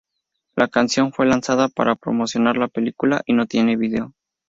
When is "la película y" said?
2.57-3.33